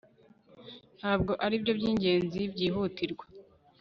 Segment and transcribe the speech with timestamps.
[0.99, 3.25] ntabwo aribyo byingenzi byihutirwa